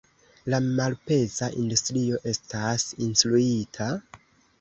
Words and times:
La 0.51 0.59
malpeza 0.77 1.49
industrio 1.63 2.21
estas 2.31 2.87
incluita? 3.09 3.91